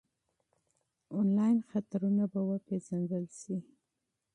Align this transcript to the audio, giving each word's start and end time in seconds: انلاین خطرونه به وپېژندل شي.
انلاین 1.17 1.59
خطرونه 1.71 2.23
به 2.31 2.39
وپېژندل 2.49 3.25
شي. 3.39 3.57